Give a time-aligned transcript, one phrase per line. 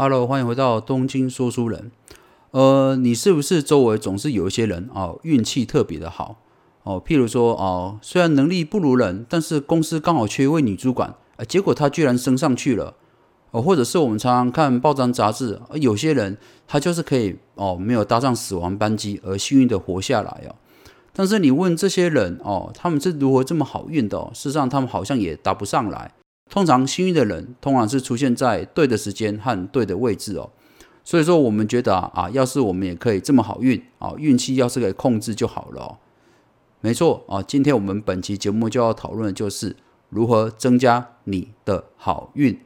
[0.00, 1.90] Hello，欢迎回到东京说书人。
[2.52, 6.36] 呃，你是不是周围总是有一些人哦，运气特别的好
[6.84, 7.02] 哦？
[7.04, 12.94] 譬如说哦，虽然能力不如人，但是公司刚好缺一位女主管，呃，结果她居然升上去了。
[13.50, 16.38] 哦，或者是我们常常看报章杂志，有些人
[16.68, 20.54] 他就是可以哦，没有搭上死亡班机而幸运的活下来哦。
[21.12, 24.30] 但是你问这些人哦，他们是如何这么好运的？
[24.32, 26.12] 事实上，他们好像也答不上来。
[26.48, 30.50] 通常幸运的人，通常是出现在对的时间和对的位置哦。
[31.04, 35.98] 所以说，我们觉得啊，要是我们也可以这么好运啊，运气要是可以控制就好了。
[36.80, 39.74] 没错啊，今天我们本期节目就要讨论的就是
[40.10, 42.58] 如何增加你的好运。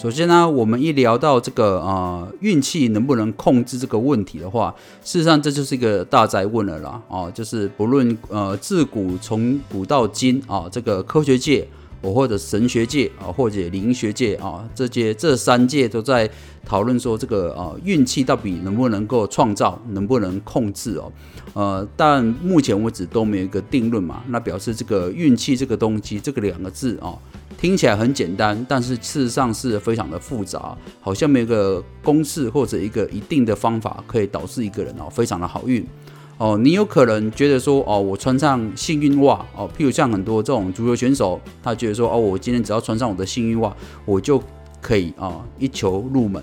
[0.00, 7.02] 首先呢，我们一聊到这个呃运气能不能控制这个问题的话，事实上这就是一个大灾问了啦。
[7.08, 11.66] 哦，就是不论呃自古从古到今啊，这个科学界，
[12.00, 16.30] 我或者神学界啊，或者灵学界啊，这些这三界都在
[16.64, 21.12] 讨论说这个呃运气到底能不能够创造，能不能控制哦。
[21.54, 24.22] 呃，但目前为止都没有一个定论嘛。
[24.28, 27.18] 那表示这个运气这个东西，这个两个字啊。
[27.60, 35.84] 听起来很简单，但是事实上是非常的复杂，好像没有一个公式或者一个一定的方法可以导致一个人哦非常的好运
[36.38, 36.56] 哦。
[36.56, 44.40] 你有可能觉得说哦，我穿上幸运袜哦，譬如像很多这种足球选手，他觉得说哦，我今天只要穿上我的幸运袜，我就
[44.80, 46.40] 可以啊一球入门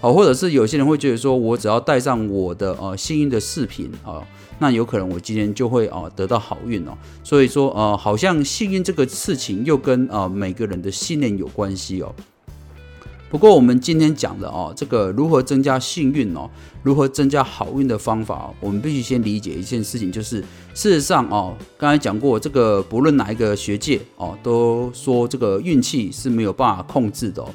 [0.00, 0.12] 哦。
[0.12, 4.20] 或者是有些人会觉得说我只要带上我的呃幸运的饰品啊。
[4.58, 12.14] 那有可能我今天就会啊得到好运哦，所以说呃好像幸运这个事情又跟啊每个人的信念有关系哦。
[13.28, 16.48] 不过我们今天讲的哦，这个如何增加幸运哦，
[16.82, 20.40] 如何增加好运的方法，我们必须先理解一件事情，就是
[20.74, 27.42] 事实上哦，刚才讲过这个不论哪一个学界哦，都说这个运气是没有办法控制的。
[27.42, 27.48] 哦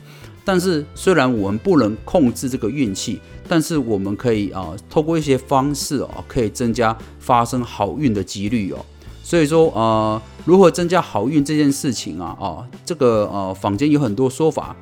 [0.43, 8.77] 但是虽然我们不能控制这个运气，但是我们可以啊，透过一些方式哦，可以增加发生好运的几率哦。
[9.23, 14.75] 所以说呃，如何增加好运这件事情啊啊，这个呃坊间有很多说法，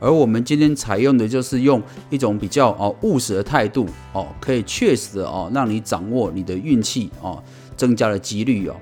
[0.00, 1.80] 而我们今天采用的就是用
[2.10, 7.40] 一种比较哦务实的态度哦，可以确实的哦让你掌握你的运气哦，
[7.76, 8.74] 增加了几率哦。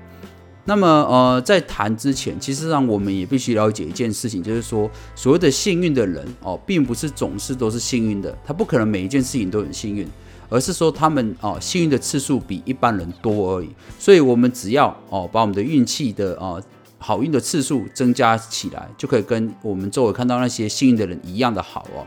[0.67, 10.07] 那么，呃，在谈之前，其实上我们也必须了解一件事情，就是说，所谓的幸运的人哦，并不是总是都是幸运的，他不可能每一件事情都很幸运，
[10.49, 13.69] 而是说他们哦，幸运的次数比一般人多而已。
[13.99, 16.59] 所以，我们只要哦，把我们的运气的啊，
[16.97, 22.03] 好运的次数增加起来，就可以跟我们周围看到那些幸运的人一样的好哦。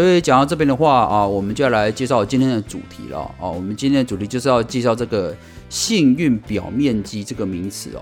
[0.00, 3.50] 所以讲到这边的话啊，我们就要来介绍今天的主题了啊。
[3.50, 5.36] 我们今天的主题就是要介绍这个
[5.68, 8.00] 幸运表面积这个名词哦。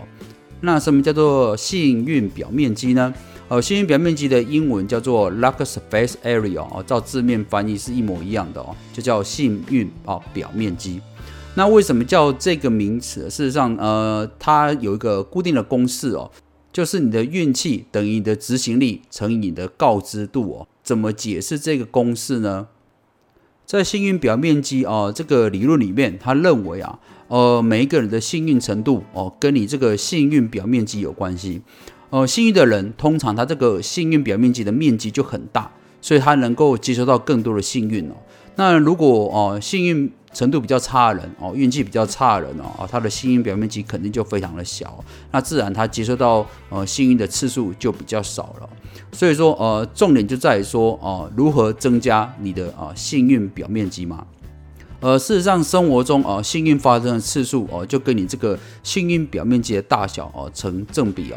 [0.60, 3.12] 那什么叫做幸运表面积呢？
[3.48, 11.00] 呃，幸运表面积的英文叫做 luck surface area 哦，照字面翻译是一模一样的哦，就叫幸运哦表面积。
[11.56, 13.22] 那为什么叫这个名词？
[13.22, 16.31] 事实上，呃，它有一个固定的公式哦，
[16.78, 20.69] 就是你的运气等于你的执行力乘以你的告知度哦。
[20.84, 22.69] 怎么解释这个公式呢？
[23.66, 31.62] 在幸运表面积啊这个理论里面，他认为啊，呃，每一个人的幸运程度哦，跟你这个幸运表面积有关系。
[32.11, 38.15] 呃，幸运的人通常他这个幸运表面积的面积就很大，所以他能够接收到更多的幸运哦。
[38.55, 45.03] 那如果哦幸运程度比较差的人哦，运气比较差的人哦，他的幸运表面积肯定就非常的小，
[45.33, 48.69] 那自然他接收到呃幸运的次数就比较少了。
[49.11, 54.27] 所以说呃，重点就在于说哦，如何增加你的啊幸运表面积嘛？
[55.00, 61.37] 呃，事实上生活中啊幸运发生的次数哦，就跟你这个幸运表面积的大小哦成正比哦。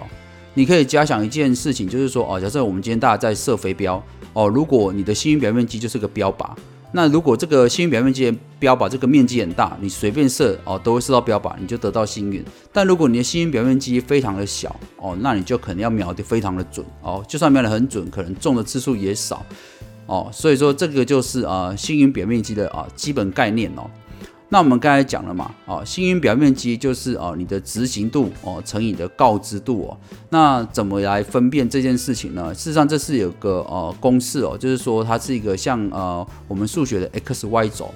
[0.53, 6.49] 你可以假想一件事情，就是说哦，假设我们今天大家在射飞镖哦，如果你的幸运表面积就是个标靶。
[6.93, 12.43] 那如果这个幸运表面积标靶这个面积很大，你随便射哦都会射到标靶，你就得到幸运。
[12.73, 19.45] 但如果你的幸运表面积非常的小哦，那你就可能要瞄的非常的准哦，就算瞄得很准，可能中的次数也少
[20.05, 20.29] 哦。
[20.33, 23.89] 所以说这个就是啊幸运表面积的啊基本概念哦。
[24.53, 29.97] 那我们刚才讲了嘛，啊，幸运表面积就是哦你的执行度哦乘以你的告知度哦。
[30.29, 32.53] 那怎么来分辨这件事情呢？
[32.53, 37.89] 事实上这是有个呃公式哦，就是说它是一个像呃我们数学的 x y 轴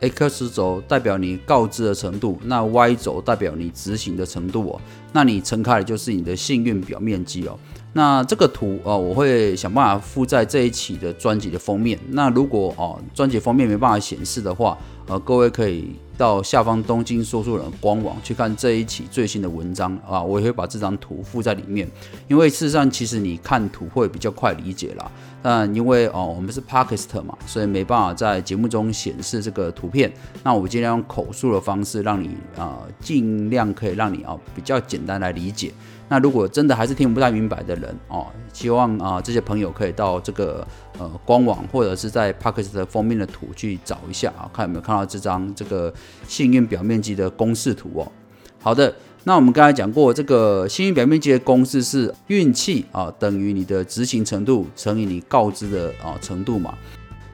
[0.00, 4.80] ，x 轴代表你告知的程度，那 y 轴代表你执行的程度哦。
[5.12, 7.56] 那你乘开的就是你的幸运表面积哦。
[7.96, 11.96] 那这个图哦，我会想办法附在这一期的专辑的封面。
[12.08, 14.76] 那如果哦专辑封面没办法显示的话，
[15.06, 21.86] 呃，各位可以到下方东京说书人官网去看这一期最新的文章啊，我也会把这张图附在里面。
[22.26, 25.10] 因为事实上，其实你看图会比较快理解啦。
[25.42, 30.10] 但因为哦我们是 p a k i s t 嘛，所以没办法在节目中显示这个图片。
[30.42, 35.70] 那我尽量用口述的方式，让你啊尽量可以让你啊比较简单来理解。
[36.08, 40.66] 那如果真的还是听不太明白的人哦，希望啊这些朋友可以到这个
[40.98, 45.92] 呃官网或者是在 p a c k e 的封面的图去找一下啊，看有没有看到这张这个
[46.28, 48.12] 幸运表面积的公式图哦。
[48.60, 56.74] 好的，那我们刚才讲过，这个幸运表面积的公式是运气啊等于你的执行程度乘以你告知的啊程度嘛。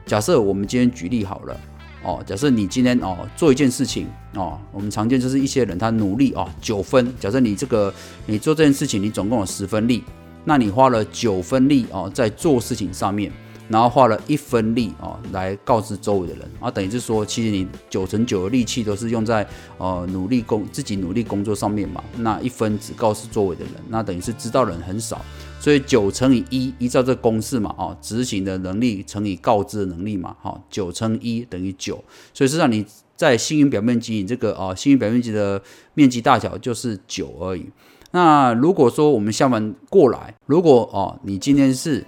[0.05, 1.55] 假设我们今天举例好了。
[2.03, 7.93] 哦，假设你今天哦做一件事情哦，我们常见就是一些人他努力哦九分，假设你这个
[8.25, 10.03] 你做这件事情你总共有十分力，
[10.43, 13.31] 那你花了九分力哦在做事情上面，
[13.71, 19.47] 然后花了一分力哦来告知周围的人，啊等于是说其实你九成九的力气都是用在
[19.77, 25.19] 呃努力工自己努力工作上面嘛，那一分只告诉周围的人，那等于是知道的人很少。
[25.59, 32.03] 所以九乘以一，依照这公式嘛，哦，执行的能力乘以告知的能力嘛，哈，九乘一等于九。
[32.33, 32.83] 所以实际上你
[33.15, 35.61] 在星云表面积，你这个啊，星云表面积的
[35.93, 37.67] 面积大小就是九而已。
[38.09, 42.03] 那如果说我们相反过来，如果哦，你今天是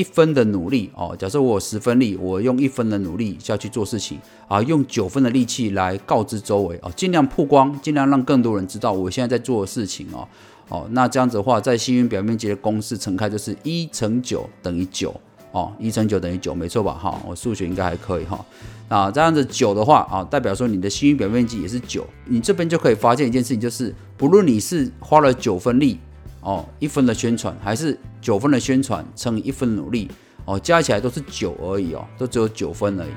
[0.00, 4.18] 一分的努力哦，假设我有十分力，我用一分的努力下去做事情
[4.48, 10.26] 啊，用九分的力气来告知周围哦，尽量曝光，尽量让更多人知道我现在在做的事情哦。
[10.70, 15.14] 哦，那这样子的话，在幸运表面积的公式乘开就是一乘九等于九
[15.52, 16.94] 哦，一乘九等于九，没错吧？
[16.94, 18.42] 哈，我数学应该还可以哈。
[18.88, 25.98] 啊，这样子九的话啊，代表说你的幸运表面积也是九，你这边就可以发现一件事情，就是不论你是花了九分力
[26.42, 30.08] 哦，一分的宣传，还是九分的宣传乘以一分努力
[30.46, 33.10] 哦，加起来都是九而已哦，都只有九分而已。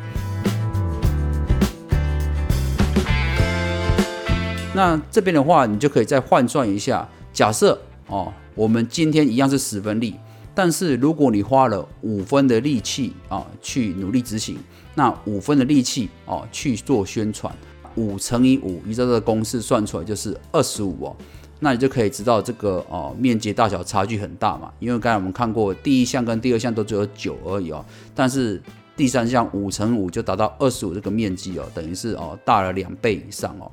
[4.75, 7.07] 那这边的话，你就可以再换算一下。
[7.31, 10.15] 假设哦，我们今天一样是十分力，
[10.53, 14.57] 但是如果你花了五分的力气啊去努力执行，
[14.95, 17.55] 那五分的力气哦去做宣传，
[17.95, 21.15] 五乘以五，依照这个公式算出来就是二十五哦，
[21.63, 27.83] 那你就可以知道这个哦面积大小差距很大嘛，因为刚才我们看过第一项跟第二项都只有九而已哦，
[28.13, 28.61] 但是
[28.97, 33.71] 第三项五乘五就达到二十五这个面积哦，等于是哦大了两倍以上哦。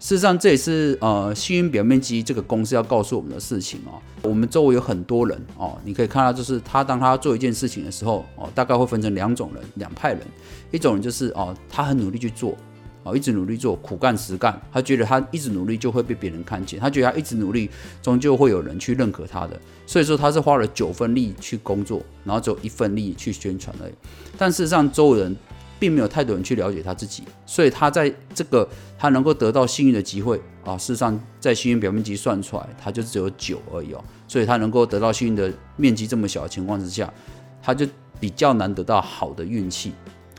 [0.00, 3.98] 事实上，这也是呃幸运表面积这个公式要告诉我们的事情哦。
[4.22, 10.22] 我们周围有很多人哦，你可以看到，就是他当他做一件事情的时候哦，大概会分成两种人、两派人。
[10.70, 12.54] 一种人就是哦，他很努力去做
[13.16, 14.60] 一直努力做，苦干实干。
[14.72, 17.70] 他觉得他一直努力就会被别人看见，他觉得他一直努力，
[18.02, 19.60] 终究会有人去认可他的。
[19.86, 23.92] 所以说，他是花了九分力去工作，然后只有一份力去宣传而已。
[24.36, 25.36] 但事实上，周围人。
[25.80, 28.68] 并没有太多人去了解他自己，所以他在这个
[28.98, 37.08] 他能够得到幸运的机会啊，事实上在幸运表面积算出来，他就只有九而已哦，所以他能够得到幸运的面积这么小的情况之下，
[37.62, 37.86] 他就
[38.18, 39.92] 比较难得到好的运气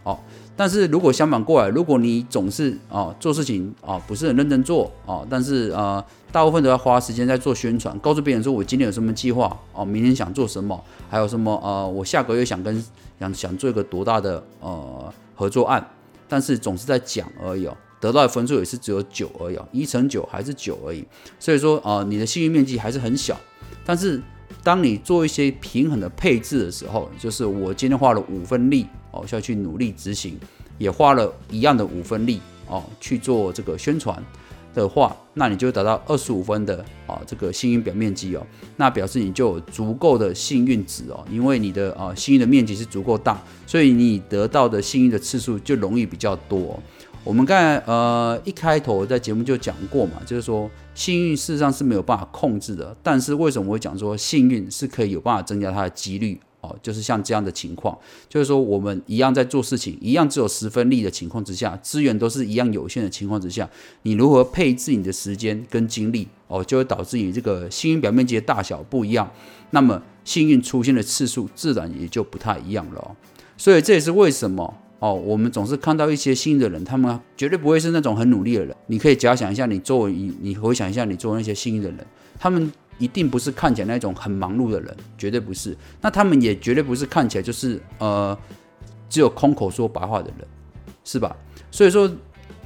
[0.03, 0.19] 哦。
[0.59, 6.03] 但是如果相反过来，如果你总是啊做事情啊不是很认真做啊，但是呃
[6.33, 12.83] 大部分都要花时间在做宣传，告诉别人说我今天有什么计划哦，明天想做什么，还有什么呃我下个月想跟
[13.17, 15.13] 想想做一个多大的呃。
[15.39, 15.81] 合作案，
[16.27, 21.01] 但是总是在讲而已哦，得到的分数也是只有九而已，一乘九还是九而已，
[21.39, 23.39] 所以说啊，你的幸运面积还是很小。
[23.85, 24.21] 但是
[24.61, 30.37] 当你做一些平衡的配置的时候，就是我今天花了五分力哦，需要去努力执行，
[30.77, 34.23] 也花了一样的五分力哦去做这个宣传。
[34.71, 38.45] 的话，那你就达到二十五分的啊这个幸运表面积哦，
[38.77, 46.79] 那表示你就有足够的幸运值哦，因为你的啊幸运的面积是足够大，所以你得到的幸运的次数就容易比较多。
[47.23, 56.39] 我们刚才呃一开头在节目就讲过嘛，就是说幸运事实上是没有办法控制的，但是为什么我会讲说幸运是可以有办法增加它的几率？
[56.61, 57.97] 哦，就是像这样的情况，
[58.27, 63.69] 就是说我们一样在做事情，一样只有十分力的情况之下，资源都是一样有限的情况之下，
[64.01, 69.31] 你如何配置你的时间跟精力，哦，就会导致你这个幸运表面积的大小不一样，
[69.71, 73.15] 那么幸运出现的次数自然也就不太一样了。
[73.55, 78.75] 所以这也是为什么哦，我们总是看到一些幸运的人，他们绝对不会是那种很努力的人。
[78.87, 82.05] 你可以假想一下，你作为你，你回想一下你作为那些幸运的人，
[82.37, 82.69] 他们。
[82.99, 85.75] 一定不是看起来那种很忙碌的人，绝对不是。
[86.01, 88.37] 那他们也绝对不是看起来就是呃
[89.09, 90.47] 只有空口说白话的人，
[91.03, 91.35] 是吧？
[91.71, 92.11] 所以说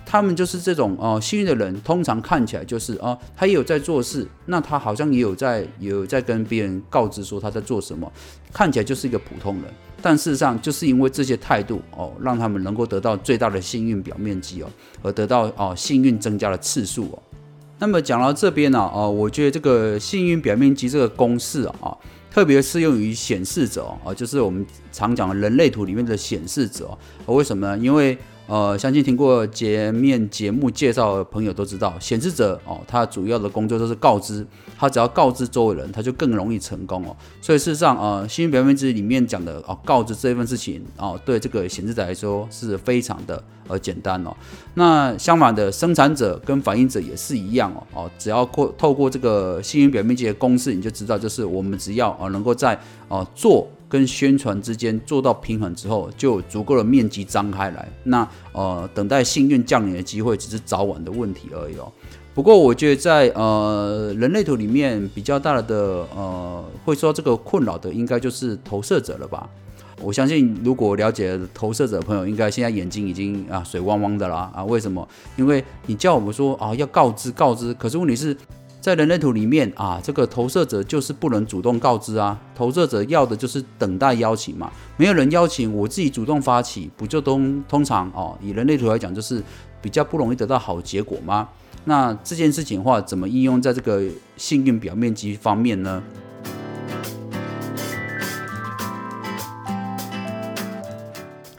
[0.06, 8.12] 他们就是这种哦幸运的人，通常看起来就是哦，他也有在做事，那他好像也有在有在跟别人告知说他在做什么，
[8.52, 9.66] 看起来就是一个普通人，
[10.02, 14.70] 但事实上就是因为这些态度哦，让他们能够得到最大的幸运表面积哦，
[15.02, 17.24] 而得到哦幸运增加的次数哦。
[17.84, 21.94] 那么讲到这边呢，哦，我觉得这个幸运表面积这个公式啊。
[22.32, 27.36] 特别适用于显示者啊，就是我们常讲的人类图里面的显示者哦。
[27.36, 27.78] 为什么呢？
[27.78, 34.46] 因为呃，相信听过节面节目介绍的朋友都知道，显示者哦，他主要的工作就是告知，
[34.78, 37.16] 他只要告知周围人，他就更容易成功哦。
[37.42, 44.36] 所以事实上，呃，幸运表面值里面讲的哦，告知这一份事情哦，对这个显示者来说是非常的呃简单哦。
[44.74, 53.66] 那相反的，生产者跟反应者也是一样哦哦，只要过透过这个幸运表面积的公式，你就知道，就是我们只要哦能够在哦做。
[53.94, 57.88] 跟宣传之间做到平衡之后，就有足够的面积张开来。
[58.04, 61.92] 那呃，等待幸运降临的机会只是早晚的问题而已哦。
[62.34, 69.48] 不过我觉得在呃人类图里面比较大的呃会受到这个困扰的，应该就是投射者了吧？
[70.02, 74.66] 我相信如果了解投射者的朋友，应该现在眼睛已经啊水汪汪的啦啊！
[74.66, 75.08] 为什么？
[75.36, 78.36] 因为你叫我们说啊要告知告知，可是问题是。
[78.84, 89.42] 在人类图里面啊，这个投射者就是不能主动告知啊，投射者要的就是等待邀请嘛，没有人邀请，我自己主动发起，不就通通常哦，以人类图来讲，就是
[89.82, 91.48] 比较不容易得到好结果吗？
[91.86, 94.04] 那这件事情的话，怎么应用在这个
[94.36, 96.04] 幸运表面积方面呢？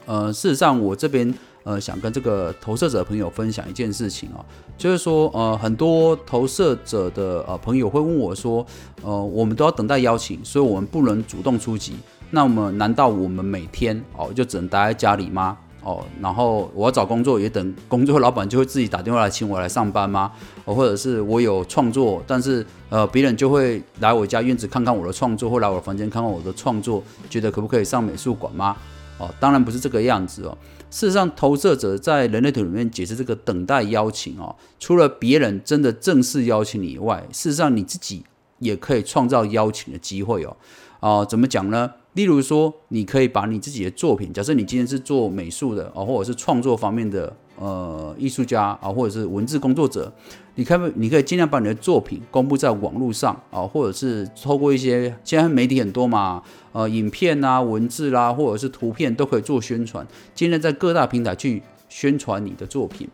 [0.04, 1.34] 呃，事实上，我这边。
[1.64, 4.44] 呃，想跟这个投射者朋友分享一件事情啊，
[4.76, 8.64] 就是说，呃，很多投射者的呃朋友会问我说，
[9.02, 11.94] 呃，我们都要等待邀请，所以我们不能主动出击。
[12.30, 15.56] 那么，难道我们每天哦就只能待在家里吗？
[15.82, 20.32] 哦，然后我要找工作也等工作老板就会自己打电话来请我来上班吗？
[20.66, 28.76] 哦，或者是我有创作，但是呃别人就会来我家院子看看我的创作，或来我的房间看看我的创作，觉得可不可以上美术馆吗？
[29.18, 30.56] 哦，当然不是这个样子哦。
[30.90, 38.24] 事实上，投射者在人类图里面解释这个等待邀请哦，除了别人真的正式邀请你以外，事实上你自己
[38.58, 40.56] 也可以创造邀请的机会哦。
[41.00, 41.92] 哦，怎么讲呢？
[42.12, 47.36] 例如说，你可以把你自己的作品，假设你今天是做美术的哦，或者是创作方面的。
[47.56, 50.12] 呃，艺术家啊，或者是文字工作者，
[50.56, 56.42] 你可以你可以尽量把你的作品公布在网络上啊，或者是透过一些现在媒体很多嘛，
[56.72, 63.08] 呃，影片啊、文字啦，或者是图片都可以做宣传，尽量在各大平台去宣传你的作品。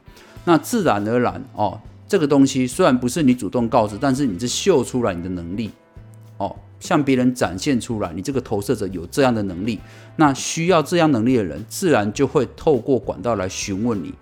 [0.47, 1.79] 那自然而然哦，
[2.09, 5.71] 这个东西虽然不是你主动告知，但是你是秀出来你的能力
[6.39, 9.79] 哦，向别人展现出来，你这个投射者有这样的能力，
[10.17, 14.15] 那需要这样能力的人，自然就会透过管道来询问你。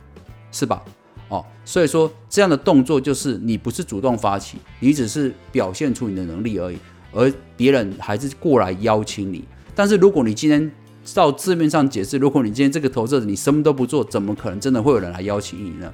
[0.59, 0.83] 是吧？
[1.29, 6.79] 哦，所以说这样的动作就是你不是主动发起，你只是表现出你的能力而已，
[7.13, 9.45] 而别人还是过来邀请你。
[9.75, 10.69] 但是如果你今天
[11.05, 15.93] 照字面上解释，如果你今天这个投射者你什么都不做，怎么可能真的会有人来邀请你呢？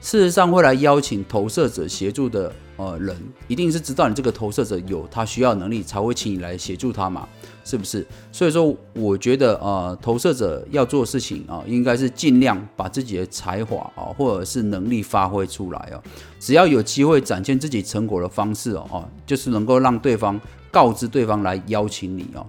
[0.00, 3.14] 事实上，会来邀请投射者协助的呃人，
[3.48, 7.28] 一定是知道你这个投射者有他需要能力，才会请你来协助他嘛。
[7.62, 8.04] 是不是？
[8.32, 16.02] 所以说，我觉得呃，投射者要做的事情啊，应该是尽量把自己的才华啊，或者是能力发挥出来哦。
[16.40, 20.40] 只要有机会展现自己成果的方式哦，就是能够让对方
[20.72, 22.44] 告知对方来邀请你哦。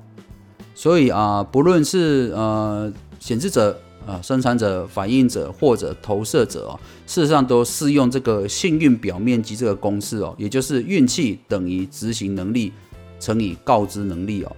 [0.74, 12.72] 所以啊，不论是呃显示者啊、生产者、反应者或者投射者哦，事实上都适用这个幸运表面积这个公式哦，也就是运气等于执行能力
[13.20, 14.56] 乘以告知能力哦。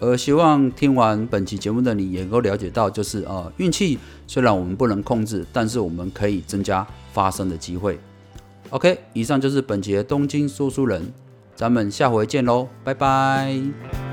[0.00, 7.98] 而希望听完本期节目的你也能够了解到，就是呃，运气虽然我们不能控制，但是我们可以增加发生的机会。
[8.70, 11.12] OK，以上就是本节东京说书人，
[11.54, 14.11] 咱们下回见喽，拜拜。